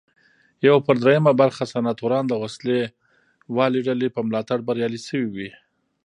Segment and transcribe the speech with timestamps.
[0.67, 2.77] یو پر درېیمه برخه سناتوران د وسله
[3.55, 5.49] والې ډلې په ملاتړ بریالي شوي وي.